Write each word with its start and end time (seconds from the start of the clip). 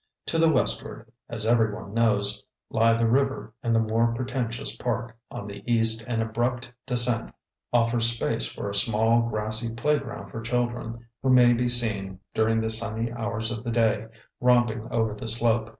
To 0.25 0.39
the 0.39 0.51
westward, 0.51 1.11
as 1.29 1.45
every 1.45 1.71
one 1.71 1.93
knows, 1.93 2.43
lie 2.71 2.95
the 2.95 3.05
river 3.05 3.53
and 3.61 3.75
the 3.75 3.79
more 3.79 4.11
pretentious 4.15 4.75
park; 4.75 5.15
on 5.29 5.45
the 5.45 5.63
east 5.71 6.07
an 6.07 6.23
abrupt 6.23 6.71
descent 6.87 7.31
offers 7.71 8.09
space 8.11 8.47
for 8.51 8.67
a 8.67 8.73
small 8.73 9.21
grassy 9.29 9.75
playground 9.75 10.31
for 10.31 10.41
children, 10.41 11.05
who 11.21 11.29
may 11.29 11.53
be 11.53 11.69
seen, 11.69 12.19
during 12.33 12.61
the 12.61 12.71
sunny 12.71 13.11
hours 13.13 13.51
of 13.51 13.63
the 13.63 13.69
day, 13.71 14.07
romping 14.39 14.87
over 14.91 15.13
the 15.13 15.27
slope. 15.27 15.69